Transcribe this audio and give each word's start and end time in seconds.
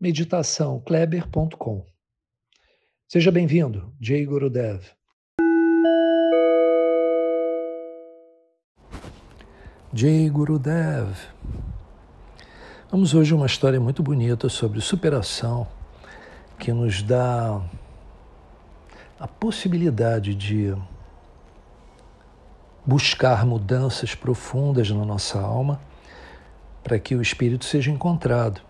meditaçãokleber.com. 0.00 1.84
Seja 3.08 3.32
bem-vindo, 3.32 3.92
Jay 4.00 4.24
Gurudev. 4.24 4.84
Jay 9.92 10.28
Gurudev. 10.30 11.16
Vamos 12.90 13.12
hoje 13.12 13.34
uma 13.34 13.46
história 13.46 13.80
muito 13.80 14.02
bonita 14.02 14.48
sobre 14.48 14.80
superação 14.80 15.66
que 16.58 16.72
nos 16.72 17.02
dá 17.02 17.60
a 19.18 19.26
possibilidade 19.26 20.32
de 20.34 20.74
buscar 22.86 23.44
mudanças 23.44 24.14
profundas 24.14 24.90
na 24.90 25.04
nossa 25.04 25.40
alma 25.40 25.80
para 26.84 27.00
que 27.00 27.16
o 27.16 27.20
espírito 27.20 27.64
seja 27.64 27.90
encontrado 27.90 28.67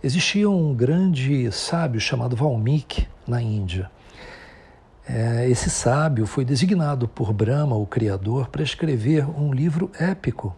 Existia 0.00 0.48
um 0.48 0.72
grande 0.72 1.50
sábio 1.50 2.00
chamado 2.00 2.36
Valmiki 2.36 3.08
na 3.26 3.42
Índia. 3.42 3.90
É, 5.08 5.50
esse 5.50 5.68
sábio 5.68 6.24
foi 6.24 6.44
designado 6.44 7.08
por 7.08 7.32
Brahma, 7.32 7.74
o 7.74 7.84
Criador, 7.84 8.48
para 8.48 8.62
escrever 8.62 9.28
um 9.28 9.52
livro 9.52 9.90
épico 9.98 10.54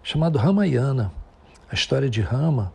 chamado 0.00 0.38
Ramayana, 0.38 1.10
a 1.68 1.74
história 1.74 2.08
de 2.08 2.20
Rama, 2.20 2.72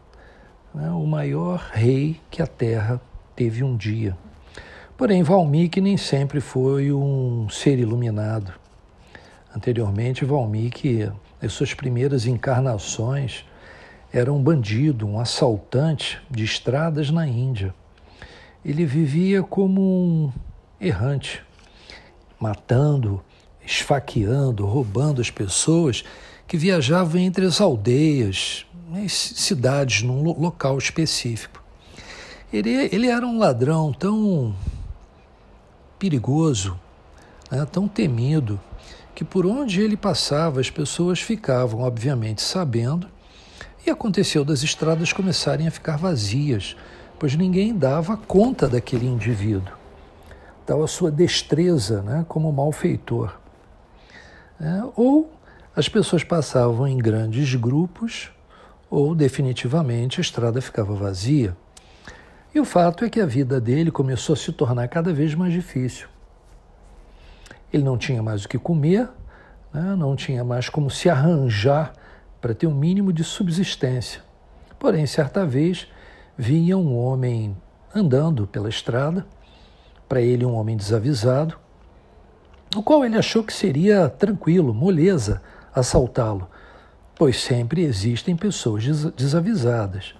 né, 0.73 0.89
o 0.89 1.05
maior 1.05 1.69
rei 1.71 2.19
que 2.29 2.41
a 2.41 2.47
Terra 2.47 2.99
teve 3.33 3.63
um 3.63 3.77
dia. 3.77 4.17
Porém, 4.97 5.23
Valmiki 5.23 5.79
nem 5.79 5.95
sempre 5.95 6.41
foi 6.41 6.91
um 6.91 7.47
ser 7.47 7.79
iluminado. 7.79 8.51
Anteriormente, 9.55 10.25
Valmiki, 10.25 11.09
nas 11.41 11.53
suas 11.53 11.73
primeiras 11.73 12.25
encarnações, 12.25 13.45
era 14.17 14.31
um 14.31 14.41
bandido, 14.41 15.05
um 15.05 15.19
assaltante 15.19 16.21
de 16.31 16.45
estradas 16.45 17.11
na 17.11 17.27
Índia. 17.27 17.75
Ele 18.63 18.85
vivia 18.85 19.43
como 19.43 19.81
um 19.81 20.31
errante, 20.79 21.43
matando, 22.39 23.21
esfaqueando, 23.65 24.65
roubando 24.65 25.19
as 25.19 25.29
pessoas 25.29 26.05
que 26.47 26.55
viajavam 26.55 27.19
entre 27.19 27.45
as 27.45 27.59
aldeias, 27.59 28.65
as 29.03 29.11
cidades, 29.11 30.01
num 30.01 30.23
local 30.23 30.77
específico. 30.77 31.61
Ele, 32.53 32.69
ele 32.69 33.09
era 33.09 33.27
um 33.27 33.37
ladrão 33.37 33.91
tão 33.91 34.55
perigoso, 35.99 36.79
né, 37.51 37.67
tão 37.69 37.85
temido, 37.85 38.61
que 39.13 39.25
por 39.25 39.45
onde 39.45 39.81
ele 39.81 39.97
passava 39.97 40.61
as 40.61 40.69
pessoas 40.69 41.19
ficavam, 41.19 41.81
obviamente, 41.81 42.41
sabendo 42.41 43.13
e 43.85 43.89
aconteceu 43.89 44.43
das 44.43 44.63
estradas 44.63 45.13
começarem 45.13 45.67
a 45.67 45.71
ficar 45.71 45.97
vazias, 45.97 46.75
pois 47.19 47.35
ninguém 47.35 47.77
dava 47.77 48.17
conta 48.17 48.67
daquele 48.67 49.05
indivíduo, 49.05 49.73
tal 50.65 50.83
a 50.83 50.87
sua 50.87 51.11
destreza 51.11 52.01
né, 52.01 52.25
como 52.27 52.51
malfeitor. 52.51 53.37
É, 54.59 54.83
ou 54.95 55.31
as 55.75 55.87
pessoas 55.87 56.23
passavam 56.23 56.87
em 56.87 56.97
grandes 56.97 57.53
grupos, 57.55 58.31
ou 58.89 59.13
definitivamente 59.13 60.19
a 60.19 60.21
estrada 60.21 60.61
ficava 60.61 60.93
vazia. 60.95 61.55
E 62.53 62.59
o 62.59 62.65
fato 62.65 63.03
é 63.03 63.09
que 63.09 63.19
a 63.19 63.25
vida 63.25 63.59
dele 63.59 63.91
começou 63.91 64.33
a 64.33 64.37
se 64.37 64.51
tornar 64.53 64.87
cada 64.87 65.13
vez 65.13 65.35
mais 65.35 65.51
difícil. 65.51 66.07
Ele 67.73 67.83
não 67.83 67.97
tinha 67.97 68.23
mais 68.23 68.45
o 68.45 68.49
que 68.49 68.57
comer, 68.57 69.09
né, 69.73 69.95
não 69.97 70.15
tinha 70.15 70.43
mais 70.43 70.69
como 70.69 70.89
se 70.89 71.09
arranjar 71.09 71.91
para 72.45 72.53
ter 72.53 72.67
um 72.67 72.75
mínimo 72.75 73.11
de 73.11 73.23
subsistência. 73.23 74.21
Porém, 74.77 75.07
certa 75.07 75.43
vez, 75.47 75.87
vinha 76.37 76.77
um 76.77 76.95
homem 76.95 77.57
andando 77.95 78.45
pela 78.45 78.69
estrada, 78.69 79.25
para 80.07 80.21
ele 80.21 80.45
um 80.45 80.53
homem 80.53 80.77
desavisado, 80.77 81.57
o 82.75 82.83
qual 82.83 83.03
ele 83.03 83.17
achou 83.17 83.43
que 83.43 83.51
seria 83.51 84.07
tranquilo, 84.07 84.75
moleza, 84.75 85.41
assaltá-lo, 85.73 86.47
pois 87.15 87.41
sempre 87.41 87.81
existem 87.81 88.35
pessoas 88.35 88.83
desavisadas. 89.13 90.13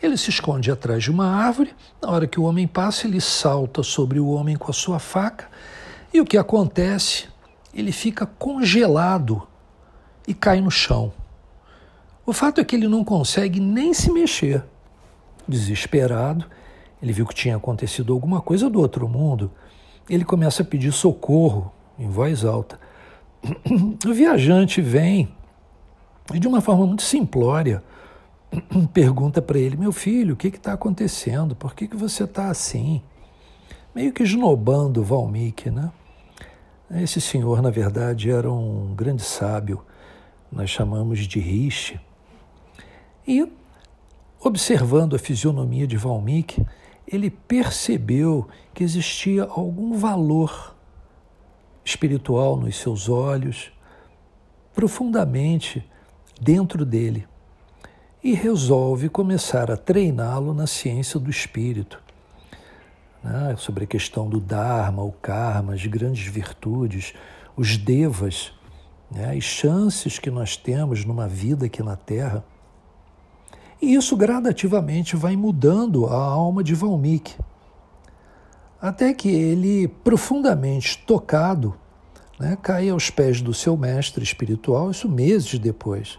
Ele 0.00 0.16
se 0.16 0.30
esconde 0.30 0.70
atrás 0.70 1.02
de 1.02 1.10
uma 1.10 1.26
árvore, 1.26 1.74
na 2.00 2.10
hora 2.10 2.28
que 2.28 2.38
o 2.38 2.44
homem 2.44 2.68
passa, 2.68 3.08
ele 3.08 3.20
salta 3.20 3.82
sobre 3.82 4.20
o 4.20 4.28
homem 4.28 4.54
com 4.54 4.70
a 4.70 4.72
sua 4.72 5.00
faca, 5.00 5.48
e 6.14 6.20
o 6.20 6.24
que 6.24 6.38
acontece? 6.38 7.26
Ele 7.74 7.90
fica 7.90 8.24
congelado 8.24 9.47
e 10.28 10.34
cai 10.34 10.60
no 10.60 10.70
chão. 10.70 11.10
O 12.26 12.34
fato 12.34 12.60
é 12.60 12.64
que 12.64 12.76
ele 12.76 12.86
não 12.86 13.02
consegue 13.02 13.58
nem 13.58 13.94
se 13.94 14.12
mexer. 14.12 14.62
Desesperado, 15.48 16.44
ele 17.02 17.14
viu 17.14 17.24
que 17.24 17.34
tinha 17.34 17.56
acontecido 17.56 18.12
alguma 18.12 18.42
coisa 18.42 18.68
do 18.68 18.78
outro 18.78 19.08
mundo. 19.08 19.50
Ele 20.08 20.26
começa 20.26 20.62
a 20.62 20.66
pedir 20.66 20.92
socorro 20.92 21.72
em 21.98 22.10
voz 22.10 22.44
alta. 22.44 22.78
O 24.06 24.12
viajante 24.12 24.82
vem 24.82 25.34
e, 26.34 26.38
de 26.38 26.46
uma 26.46 26.60
forma 26.60 26.86
muito 26.86 27.02
simplória, 27.02 27.82
pergunta 28.92 29.40
para 29.40 29.58
ele: 29.58 29.78
Meu 29.78 29.92
filho, 29.92 30.34
o 30.34 30.36
que 30.36 30.48
está 30.48 30.74
acontecendo? 30.74 31.56
Por 31.56 31.74
que, 31.74 31.88
que 31.88 31.96
você 31.96 32.24
está 32.24 32.50
assim? 32.50 33.00
Meio 33.94 34.12
que 34.12 34.22
esnobando 34.22 35.02
Valmiki, 35.02 35.70
né? 35.70 35.90
Esse 36.90 37.20
senhor, 37.20 37.62
na 37.62 37.70
verdade, 37.70 38.30
era 38.30 38.50
um 38.50 38.94
grande 38.94 39.22
sábio 39.22 39.82
nós 40.50 40.70
chamamos 40.70 41.20
de 41.20 41.38
Rishi. 41.38 42.00
E, 43.26 43.50
observando 44.40 45.14
a 45.14 45.18
fisionomia 45.18 45.86
de 45.86 45.96
Valmiki, 45.96 46.64
ele 47.06 47.30
percebeu 47.30 48.48
que 48.74 48.84
existia 48.84 49.44
algum 49.44 49.96
valor 49.96 50.76
espiritual 51.84 52.56
nos 52.56 52.76
seus 52.76 53.08
olhos, 53.08 53.72
profundamente 54.74 55.84
dentro 56.40 56.84
dele, 56.84 57.26
e 58.22 58.34
resolve 58.34 59.08
começar 59.08 59.70
a 59.70 59.76
treiná-lo 59.76 60.52
na 60.52 60.66
ciência 60.66 61.18
do 61.18 61.30
espírito, 61.30 62.00
né? 63.22 63.54
sobre 63.56 63.84
a 63.84 63.86
questão 63.86 64.28
do 64.28 64.38
Dharma, 64.38 65.02
o 65.02 65.12
Karma, 65.12 65.74
as 65.74 65.86
grandes 65.86 66.26
virtudes, 66.26 67.14
os 67.56 67.76
devas 67.76 68.52
né, 69.10 69.36
as 69.36 69.44
chances 69.44 70.18
que 70.18 70.30
nós 70.30 70.56
temos 70.56 71.04
numa 71.04 71.26
vida 71.26 71.66
aqui 71.66 71.82
na 71.82 71.96
Terra. 71.96 72.44
E 73.80 73.94
isso 73.94 74.16
gradativamente 74.16 75.16
vai 75.16 75.36
mudando 75.36 76.06
a 76.06 76.16
alma 76.16 76.62
de 76.62 76.74
Valmiki, 76.74 77.36
até 78.80 79.12
que 79.12 79.28
ele, 79.28 79.88
profundamente 79.88 80.98
tocado, 81.06 81.74
né, 82.38 82.56
cai 82.60 82.88
aos 82.88 83.10
pés 83.10 83.40
do 83.40 83.52
seu 83.52 83.76
mestre 83.76 84.22
espiritual, 84.22 84.90
isso 84.90 85.08
meses 85.08 85.58
depois. 85.58 86.18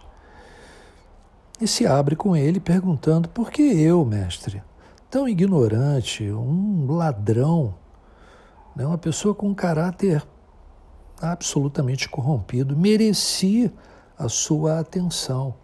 E 1.60 1.66
se 1.66 1.86
abre 1.86 2.16
com 2.16 2.36
ele 2.36 2.60
perguntando: 2.60 3.28
por 3.28 3.50
que 3.50 3.62
eu, 3.62 4.04
mestre, 4.04 4.62
tão 5.10 5.28
ignorante, 5.28 6.30
um 6.30 6.86
ladrão, 6.90 7.74
né, 8.74 8.86
uma 8.86 8.98
pessoa 8.98 9.34
com 9.34 9.48
um 9.48 9.54
caráter 9.54 10.22
absolutamente 11.20 12.08
corrompido, 12.08 12.76
merecia 12.76 13.72
a 14.18 14.28
sua 14.28 14.80
atenção. 14.80 15.54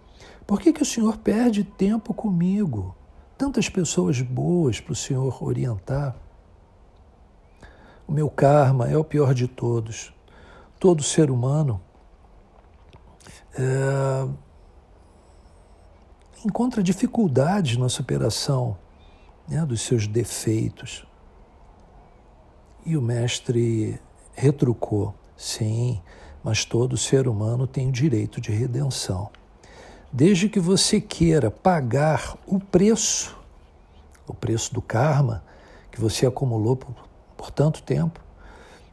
Por 0.46 0.60
que, 0.60 0.72
que 0.72 0.82
o 0.82 0.86
Senhor 0.86 1.16
perde 1.16 1.64
tempo 1.64 2.14
comigo? 2.14 2.94
Tantas 3.36 3.68
pessoas 3.68 4.20
boas 4.20 4.80
para 4.80 4.92
o 4.92 4.96
Senhor 4.96 5.42
orientar. 5.42 6.16
O 8.06 8.12
meu 8.12 8.30
karma 8.30 8.88
é 8.88 8.96
o 8.96 9.04
pior 9.04 9.34
de 9.34 9.48
todos. 9.48 10.12
Todo 10.78 11.02
ser 11.02 11.30
humano 11.30 11.80
é, 13.58 14.28
encontra 16.44 16.82
dificuldades 16.82 17.76
na 17.76 17.88
superação 17.88 18.76
né, 19.48 19.64
dos 19.66 19.80
seus 19.80 20.06
defeitos. 20.06 21.06
E 22.84 22.96
o 22.96 23.02
mestre 23.02 23.98
retrucou: 24.34 25.14
Sim, 25.36 26.00
mas 26.42 26.64
todo 26.64 26.96
ser 26.96 27.28
humano 27.28 27.66
tem 27.66 27.88
o 27.88 27.92
direito 27.92 28.40
de 28.40 28.52
redenção. 28.52 29.30
Desde 30.12 30.48
que 30.48 30.60
você 30.60 31.00
queira 31.00 31.50
pagar 31.50 32.36
o 32.46 32.58
preço 32.58 33.36
o 34.26 34.34
preço 34.34 34.74
do 34.74 34.82
karma 34.82 35.42
que 35.90 36.00
você 36.00 36.26
acumulou 36.26 36.76
por, 36.76 36.94
por 37.36 37.50
tanto 37.50 37.82
tempo, 37.82 38.20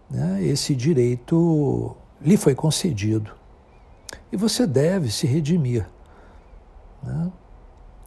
né, 0.09 0.43
esse 0.43 0.75
direito 0.75 1.95
lhe 2.21 2.37
foi 2.37 2.53
concedido. 2.55 3.33
E 4.31 4.37
você 4.37 4.65
deve 4.65 5.11
se 5.11 5.27
redimir. 5.27 5.87
Né? 7.01 7.31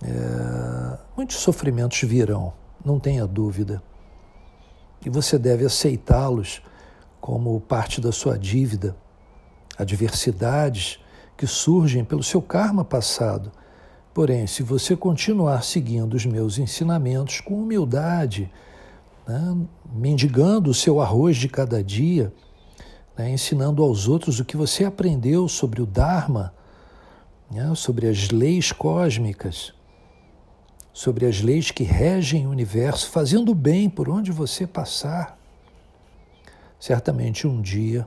É, 0.02 0.98
muitos 1.16 1.36
sofrimentos 1.36 2.00
virão, 2.02 2.52
não 2.84 2.98
tenha 2.98 3.26
dúvida. 3.26 3.82
E 5.04 5.10
você 5.10 5.38
deve 5.38 5.64
aceitá-los 5.64 6.62
como 7.20 7.60
parte 7.60 8.00
da 8.00 8.12
sua 8.12 8.38
dívida. 8.38 8.96
Adversidades 9.78 10.98
que 11.36 11.46
surgem 11.46 12.04
pelo 12.04 12.22
seu 12.22 12.40
karma 12.40 12.84
passado. 12.84 13.52
Porém, 14.14 14.46
se 14.46 14.62
você 14.62 14.96
continuar 14.96 15.62
seguindo 15.62 16.14
os 16.14 16.24
meus 16.24 16.58
ensinamentos 16.58 17.40
com 17.40 17.62
humildade, 17.62 18.50
né, 19.26 19.56
mendigando 19.92 20.70
o 20.70 20.74
seu 20.74 21.00
arroz 21.00 21.36
de 21.36 21.48
cada 21.48 21.84
dia, 21.84 22.32
né, 23.16 23.30
ensinando 23.30 23.82
aos 23.82 24.08
outros 24.08 24.40
o 24.40 24.44
que 24.44 24.56
você 24.56 24.84
aprendeu 24.84 25.48
sobre 25.48 25.82
o 25.82 25.86
Dharma, 25.86 26.54
né, 27.50 27.74
sobre 27.74 28.08
as 28.08 28.30
leis 28.30 28.72
cósmicas, 28.72 29.74
sobre 30.92 31.26
as 31.26 31.42
leis 31.42 31.70
que 31.70 31.84
regem 31.84 32.46
o 32.46 32.50
universo, 32.50 33.10
fazendo 33.10 33.54
bem 33.54 33.90
por 33.90 34.08
onde 34.08 34.32
você 34.32 34.66
passar. 34.66 35.35
Certamente 36.78 37.46
um 37.46 37.60
dia 37.60 38.06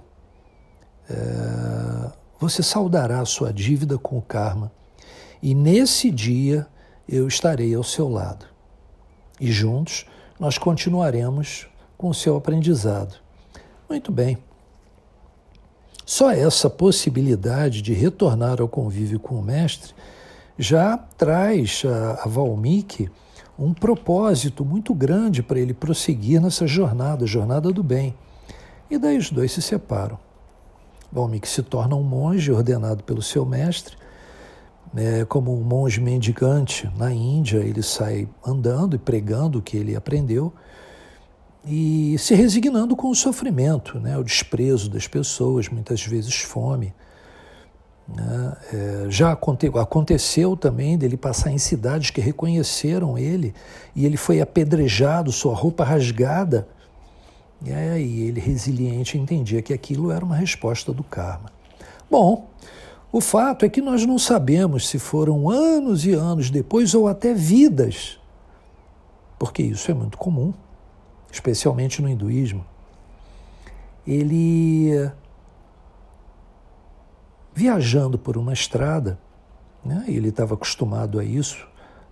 é, 1.10 2.12
você 2.40 2.64
saudará 2.64 3.20
a 3.20 3.26
sua 3.26 3.52
dívida 3.52 3.98
com 3.98 4.18
o 4.18 4.22
karma, 4.22 4.72
e 5.42 5.56
nesse 5.56 6.12
dia 6.12 6.68
eu 7.08 7.28
estarei 7.28 7.74
ao 7.74 7.84
seu 7.84 8.08
lado. 8.08 8.46
E 9.40 9.52
juntos 9.52 10.06
nós 10.40 10.58
continuaremos 10.58 11.68
com 11.98 12.10
o 12.10 12.14
seu 12.14 12.36
aprendizado. 12.36 13.16
Muito 13.90 14.12
bem. 14.12 14.38
Só 16.06 16.32
essa 16.32 16.70
possibilidade 16.70 17.82
de 17.82 17.94
retornar 17.94 18.62
ao 18.62 18.68
convívio 18.68 19.20
com 19.20 19.36
o 19.36 19.44
Mestre 19.44 19.94
já 20.58 20.98
traz 20.98 21.84
a, 21.86 22.24
a 22.24 22.28
Valmiki 22.28 23.10
um 23.58 23.74
propósito 23.74 24.64
muito 24.64 24.94
grande 24.94 25.44
para 25.44 25.60
ele 25.60 25.74
prosseguir 25.74 26.42
nessa 26.42 26.66
jornada, 26.66 27.26
jornada 27.26 27.72
do 27.72 27.84
bem. 27.84 28.16
E 28.90 28.98
daí 28.98 29.18
os 29.18 29.32
dois 29.32 29.52
se 29.52 29.62
separam. 29.62 30.18
Valmiki 31.12 31.48
se 31.48 31.64
torna 31.64 31.96
um 31.96 32.04
monge 32.04 32.52
ordenado 32.52 33.04
pelo 33.04 33.22
seu 33.22 33.46
mestre, 33.46 33.96
é, 34.96 35.26
como 35.26 35.56
um 35.56 35.64
monge 35.64 36.00
mendicante 36.02 36.90
na 36.98 37.12
Índia, 37.12 37.60
ele 37.60 37.84
sai 37.84 38.28
andando 38.46 38.96
e 38.96 39.00
pregando 39.00 39.60
o 39.60 39.62
que 39.62 39.78
ele 39.78 39.96
aprendeu 39.96 40.52
e 41.66 42.16
se 42.18 42.34
resignando 42.34 42.96
com 42.96 43.10
o 43.10 43.16
sofrimento, 43.16 44.00
né, 44.00 44.18
o 44.18 44.24
desprezo 44.24 44.90
das 44.90 45.08
pessoas, 45.08 45.68
muitas 45.68 46.02
vezes 46.04 46.36
fome. 46.36 46.94
Né? 48.08 48.58
É, 48.74 49.06
já 49.10 49.32
aconte 49.32 49.68
aconteceu 49.68 50.58
também 50.58 50.98
dele 50.98 51.16
passar 51.16 51.52
em 51.52 51.60
cidades 51.60 52.10
que 52.10 52.22
reconheceram 52.22 53.18
ele 53.18 53.54
e 53.96 54.06
ele 54.06 54.18
foi 54.18 54.42
apedrejado, 54.42 55.32
sua 55.32 55.54
roupa 55.54 55.84
rasgada. 55.84 56.68
E 57.66 57.74
aí 57.74 58.22
ele, 58.22 58.40
resiliente, 58.40 59.18
entendia 59.18 59.62
que 59.62 59.74
aquilo 59.74 60.12
era 60.12 60.24
uma 60.24 60.36
resposta 60.36 60.94
do 60.94 61.04
karma. 61.04 61.52
Bom, 62.10 62.48
o 63.12 63.20
fato 63.20 63.66
é 63.66 63.70
que 63.70 63.82
nós 63.82 64.06
não 64.06 64.18
sabemos 64.18 64.88
se 64.88 64.98
foram 64.98 65.50
anos 65.50 66.06
e 66.06 66.14
anos 66.14 66.50
depois 66.50 66.94
ou 66.94 67.08
até 67.08 67.34
vidas, 67.34 68.20
porque 69.38 69.62
isso 69.64 69.92
é 69.92 69.94
muito 69.94 70.18
comum 70.18 70.54
especialmente 71.32 72.02
no 72.02 72.10
hinduísmo, 72.10 72.66
ele 74.06 75.12
viajando 77.54 78.18
por 78.18 78.38
uma 78.38 78.54
estrada, 78.54 79.20
né, 79.84 80.06
ele 80.08 80.30
estava 80.30 80.54
acostumado 80.54 81.20
a 81.20 81.24
isso, 81.24 81.68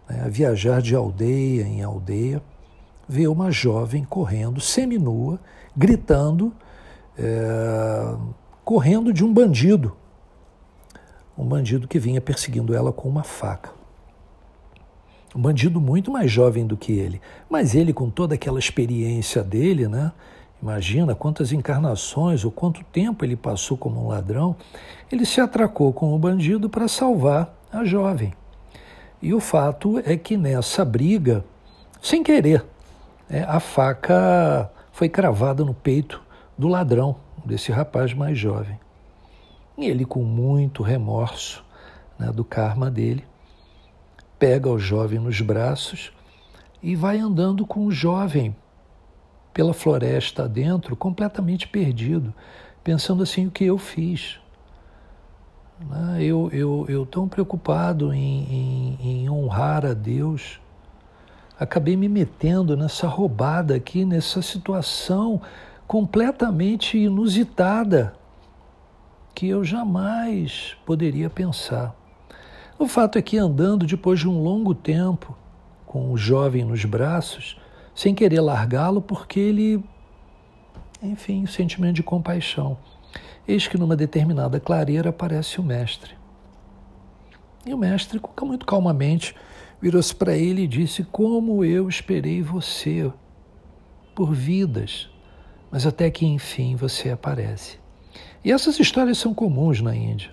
né, 0.08 0.24
a 0.26 0.30
viajar 0.30 0.82
de 0.82 0.96
aldeia 0.96 1.64
em 1.64 1.82
aldeia, 1.82 2.42
vê 3.08 3.28
uma 3.28 3.52
jovem 3.52 4.04
correndo, 4.04 4.60
seminua, 4.60 5.40
gritando, 5.76 6.54
é, 7.18 8.16
correndo 8.66 9.14
de 9.14 9.24
um 9.24 9.34
bandido, 9.34 9.96
um 11.38 11.46
bandido 11.46 11.88
que 11.88 12.00
vinha 12.00 12.20
perseguindo 12.20 12.74
ela 12.74 12.92
com 12.92 13.08
uma 13.08 13.24
faca. 13.24 13.72
Um 15.36 15.42
bandido 15.42 15.80
muito 15.80 16.12
mais 16.12 16.32
jovem 16.32 16.66
do 16.66 16.76
que 16.76 16.94
ele. 16.94 17.22
Mas 17.50 17.76
ele, 17.76 17.94
com 17.94 18.10
toda 18.10 18.34
aquela 18.34 18.58
experiência 18.58 19.44
dele, 19.44 19.88
né? 19.88 20.12
Imagina 20.62 21.14
quantas 21.14 21.52
encarnações 21.52 22.44
ou 22.44 22.50
quanto 22.50 22.84
tempo 22.86 23.24
ele 23.24 23.36
passou 23.36 23.78
como 23.78 24.04
um 24.04 24.08
ladrão. 24.08 24.56
Ele 25.12 25.26
se 25.26 25.40
atracou 25.40 25.94
com 25.94 26.16
o 26.16 26.18
bandido 26.18 26.68
para 26.68 26.88
salvar 26.88 27.56
a 27.72 27.86
jovem. 27.86 28.34
E 29.22 29.34
o 29.34 29.40
fato 29.40 30.00
é 30.00 30.18
que 30.18 30.36
nessa 30.36 30.84
briga, 30.84 31.46
sem 32.02 32.24
querer, 32.24 32.66
é, 33.30 33.44
a 33.44 33.60
faca 33.60 34.72
foi 34.92 35.10
cravada 35.10 35.64
no 35.64 35.74
peito 35.74 36.22
do 36.58 36.68
ladrão, 36.68 37.16
desse 37.46 37.72
rapaz 37.72 38.14
mais 38.14 38.38
jovem. 38.38 38.80
E 39.78 39.86
ele, 39.86 40.06
com 40.06 40.24
muito 40.24 40.82
remorso 40.82 41.64
né, 42.18 42.32
do 42.32 42.44
karma 42.44 42.90
dele, 42.90 43.24
pega 44.40 44.70
o 44.70 44.80
jovem 44.80 45.20
nos 45.20 45.40
braços 45.42 46.12
e 46.82 46.96
vai 46.96 47.20
andando 47.20 47.66
com 47.66 47.86
o 47.86 47.92
jovem 47.92 48.56
pela 49.54 49.74
floresta 49.74 50.44
adentro, 50.44 50.96
completamente 50.96 51.68
perdido, 51.68 52.34
pensando 52.84 53.24
assim: 53.24 53.48
o 53.48 53.52
que 53.52 53.66
eu 53.66 53.78
fiz? 53.78 54.40
Né? 55.80 56.24
Eu, 56.24 56.50
eu, 56.52 56.86
eu 56.90 57.06
tão 57.06 57.28
preocupado 57.28 58.14
em, 58.14 58.44
em, 58.44 58.98
em 59.02 59.30
honrar 59.30 59.86
a 59.86 59.94
Deus, 59.94 60.60
acabei 61.60 61.96
me 61.96 62.08
metendo 62.08 62.78
nessa 62.78 63.08
roubada 63.08 63.76
aqui, 63.76 64.06
nessa 64.06 64.42
situação 64.42 65.42
completamente 65.88 66.98
inusitada 66.98 68.14
que 69.34 69.48
eu 69.48 69.64
jamais 69.64 70.76
poderia 70.86 71.30
pensar. 71.30 71.96
O 72.78 72.88
fato 72.88 73.18
é 73.18 73.22
que 73.22 73.38
andando 73.38 73.86
depois 73.86 74.20
de 74.20 74.28
um 74.28 74.42
longo 74.42 74.76
tempo, 74.76 75.36
com 75.86 76.12
o 76.12 76.18
jovem 76.18 76.64
nos 76.64 76.84
braços, 76.86 77.60
sem 77.96 78.14
querer 78.14 78.42
largá-lo, 78.42 79.02
porque 79.02 79.40
ele, 79.40 79.84
enfim, 81.02 81.44
o 81.44 81.48
sentimento 81.48 81.96
de 81.96 82.04
compaixão. 82.04 82.78
Eis 83.48 83.68
que 83.68 83.78
numa 83.78 83.96
determinada 83.96 84.60
clareira 84.60 85.10
aparece 85.10 85.60
o 85.60 85.64
mestre. 85.64 86.16
E 87.66 87.74
o 87.74 87.78
mestre, 87.78 88.20
muito 88.42 88.66
calmamente, 88.66 89.34
virou-se 89.82 90.14
para 90.14 90.36
ele 90.36 90.64
e 90.64 90.68
disse: 90.68 91.04
Como 91.04 91.64
eu 91.64 91.88
esperei 91.88 92.42
você 92.42 93.12
por 94.16 94.34
vidas, 94.34 95.10
mas 95.72 95.86
até 95.86 96.10
que 96.10 96.26
enfim 96.26 96.76
você 96.76 97.10
aparece. 97.10 97.78
E 98.44 98.52
essas 98.52 98.80
histórias 98.80 99.18
são 99.18 99.34
comuns 99.34 99.82
na 99.82 99.96
Índia. 99.96 100.32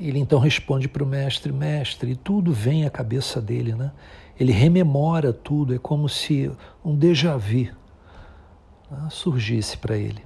Ele 0.00 0.18
então 0.18 0.38
responde 0.38 0.88
para 0.88 1.04
o 1.04 1.06
mestre: 1.06 1.52
Mestre, 1.52 2.12
e 2.12 2.16
tudo 2.16 2.52
vem 2.52 2.86
à 2.86 2.90
cabeça 2.90 3.40
dele, 3.40 3.74
né? 3.74 3.92
Ele 4.38 4.52
rememora 4.52 5.32
tudo, 5.32 5.74
é 5.74 5.78
como 5.78 6.08
se 6.08 6.50
um 6.84 6.96
déjà 6.96 7.36
vu 7.36 7.68
né, 8.90 9.08
surgisse 9.10 9.76
para 9.76 9.96
ele. 9.96 10.22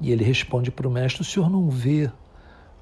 E 0.00 0.12
ele 0.12 0.22
responde 0.22 0.70
para 0.70 0.86
o 0.86 0.90
mestre: 0.90 1.22
O 1.22 1.24
senhor 1.24 1.50
não 1.50 1.70
vê 1.70 2.10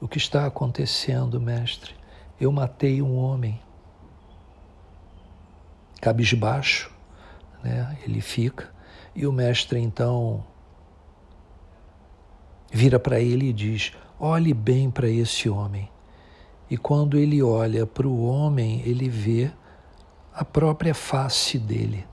o 0.00 0.08
que 0.08 0.18
está 0.18 0.46
acontecendo, 0.46 1.40
mestre? 1.40 1.94
Eu 2.40 2.50
matei 2.50 3.00
um 3.00 3.16
homem. 3.16 3.60
Cabisbaixo, 6.00 6.90
né? 7.62 7.96
ele 8.04 8.20
fica, 8.20 8.72
e 9.14 9.26
o 9.26 9.32
mestre 9.32 9.80
então 9.80 10.44
vira 12.70 12.98
para 12.98 13.20
ele 13.20 13.48
e 13.48 13.52
diz: 13.52 13.92
Olhe 14.18 14.52
bem 14.52 14.90
para 14.90 15.08
esse 15.08 15.48
homem. 15.48 15.90
E 16.68 16.76
quando 16.76 17.18
ele 17.18 17.42
olha 17.42 17.86
para 17.86 18.08
o 18.08 18.24
homem, 18.24 18.82
ele 18.84 19.08
vê 19.08 19.50
a 20.34 20.44
própria 20.44 20.94
face 20.94 21.58
dele. 21.58 22.06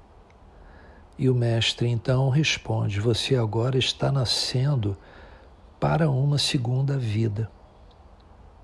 E 1.18 1.30
o 1.30 1.36
mestre 1.36 1.88
então 1.88 2.30
responde: 2.30 3.00
Você 3.00 3.36
agora 3.36 3.78
está 3.78 4.12
nascendo 4.12 4.96
para 5.80 6.10
uma 6.10 6.38
segunda 6.38 6.98
vida. 6.98 7.50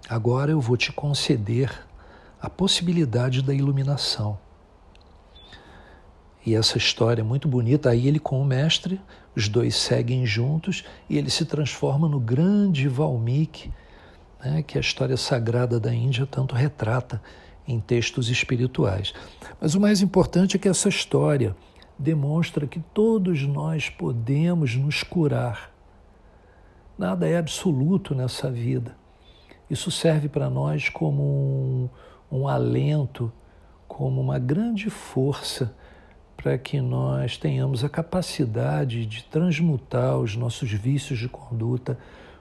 Agora 0.09 0.51
eu 0.51 0.61
vou 0.61 0.77
te 0.77 0.91
conceder 0.91 1.71
a 2.41 2.49
possibilidade 2.49 3.41
da 3.41 3.53
iluminação. 3.53 4.37
E 6.45 6.55
essa 6.55 6.77
história 6.77 7.21
é 7.21 7.25
muito 7.25 7.47
bonita. 7.47 7.89
Aí 7.89 8.07
ele 8.07 8.19
com 8.19 8.41
o 8.41 8.45
mestre, 8.45 9.01
os 9.35 9.49
dois 9.49 9.75
seguem 9.75 10.25
juntos 10.25 10.85
e 11.09 11.17
ele 11.17 11.29
se 11.29 11.43
transforma 11.43 12.07
no 12.07 12.19
grande 12.19 12.87
Valmiki 12.87 13.71
né, 14.43 14.63
que 14.63 14.77
a 14.77 14.81
história 14.81 15.17
sagrada 15.17 15.79
da 15.79 15.93
Índia 15.93 16.25
tanto 16.25 16.55
retrata 16.55 17.21
em 17.67 17.79
textos 17.79 18.29
espirituais. 18.29 19.13
Mas 19.59 19.75
o 19.75 19.81
mais 19.81 20.01
importante 20.01 20.55
é 20.55 20.59
que 20.59 20.69
essa 20.69 20.87
história 20.87 21.55
demonstra 21.99 22.67
que 22.67 22.79
todos 22.79 23.43
nós 23.43 23.89
podemos 23.89 24.75
nos 24.75 25.03
curar. 25.03 25.71
Nada 26.97 27.27
é 27.27 27.37
absoluto 27.37 28.15
nessa 28.15 28.49
vida. 28.49 28.95
Isso 29.69 29.91
serve 29.91 30.29
para 30.29 30.49
nós 30.49 30.89
como 30.89 31.23
um, 31.23 31.89
um 32.31 32.47
alento, 32.47 33.31
como 33.87 34.21
uma 34.21 34.39
grande 34.39 34.89
força 34.89 35.75
para 36.35 36.57
que 36.57 36.79
nós 36.79 37.35
tenhamos 37.35 37.83
a 37.83 37.89
capacidade 37.89 39.05
de 39.05 39.23
transmutar 39.23 40.17
os 40.17 40.35
nossos 40.35 40.71
vícios 40.71 41.17
de 41.17 41.27
conduta, 41.27 41.97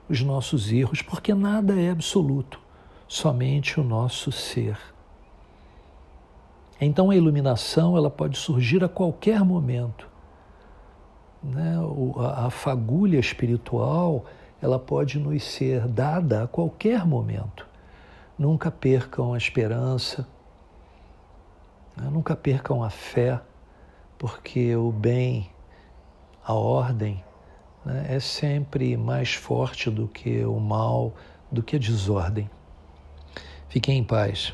os 0.07 0.21
nossos 0.21 0.71
erros, 0.71 1.01
porque 1.01 1.33
nada 1.33 1.73
é 1.73 1.89
absoluto, 1.89 2.59
somente 3.07 3.79
o 3.79 3.83
nosso 3.83 4.31
ser. 4.31 4.77
Então 6.79 7.09
a 7.09 7.15
iluminação 7.15 7.97
ela 7.97 8.09
pode 8.09 8.37
surgir 8.37 8.83
a 8.83 8.87
qualquer 8.87 9.43
momento. 9.43 10.07
Né? 11.43 11.75
A 12.35 12.49
fagulha 12.49 13.19
espiritual 13.19 14.25
ela 14.61 14.79
pode 14.79 15.19
nos 15.19 15.43
ser 15.43 15.87
dada 15.87 16.43
a 16.43 16.47
qualquer 16.47 17.05
momento. 17.05 17.67
Nunca 18.37 18.71
percam 18.71 19.33
a 19.33 19.37
esperança, 19.37 20.27
né? 21.95 22.09
nunca 22.11 22.35
percam 22.35 22.83
a 22.83 22.89
fé, 22.89 23.41
porque 24.17 24.75
o 24.75 24.91
bem, 24.91 25.49
a 26.45 26.53
ordem, 26.53 27.23
né? 27.85 28.05
é 28.09 28.19
sempre 28.19 28.95
mais 28.95 29.33
forte 29.33 29.89
do 29.89 30.07
que 30.07 30.43
o 30.45 30.59
mal, 30.59 31.13
do 31.51 31.63
que 31.63 31.75
a 31.75 31.79
desordem. 31.79 32.49
Fiquem 33.69 33.97
em 33.97 34.03
paz. 34.03 34.53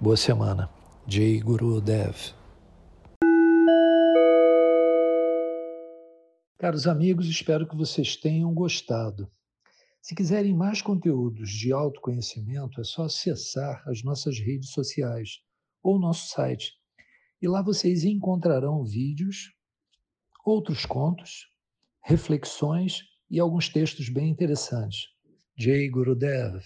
Boa 0.00 0.16
semana. 0.16 0.68
Jai 1.06 1.38
Guru 1.38 1.80
Dev. 1.80 2.41
Caros 6.62 6.86
amigos, 6.86 7.26
espero 7.26 7.66
que 7.66 7.74
vocês 7.74 8.14
tenham 8.14 8.54
gostado. 8.54 9.28
Se 10.00 10.14
quiserem 10.14 10.54
mais 10.54 10.80
conteúdos 10.80 11.50
de 11.50 11.72
autoconhecimento, 11.72 12.80
é 12.80 12.84
só 12.84 13.06
acessar 13.06 13.82
as 13.84 14.04
nossas 14.04 14.38
redes 14.38 14.70
sociais 14.70 15.40
ou 15.82 15.98
nosso 15.98 16.28
site. 16.28 16.74
E 17.42 17.48
lá 17.48 17.60
vocês 17.62 18.04
encontrarão 18.04 18.84
vídeos, 18.84 19.52
outros 20.46 20.86
contos, 20.86 21.48
reflexões 22.00 23.00
e 23.28 23.40
alguns 23.40 23.68
textos 23.68 24.08
bem 24.08 24.28
interessantes. 24.28 25.08
Jai 25.58 25.88
Gurudev. 25.88 26.62